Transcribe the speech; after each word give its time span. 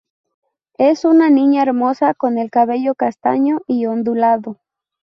Es 0.79 1.05
una 1.05 1.29
niña 1.29 1.61
hermosa 1.61 2.15
con 2.15 2.39
el 2.39 2.49
cabello 2.49 2.95
castaño 2.95 3.61
y 3.67 3.85
ondulado. 3.85 4.57